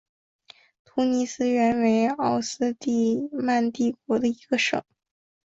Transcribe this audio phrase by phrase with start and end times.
[0.83, 2.75] 突尼斯原为奥斯
[3.39, 4.81] 曼帝国的一个省。